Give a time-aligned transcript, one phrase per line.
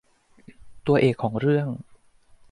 [0.87, 1.67] ตัวเอกของเรื่อง